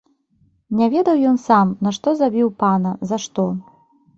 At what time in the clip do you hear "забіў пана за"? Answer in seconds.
2.23-3.17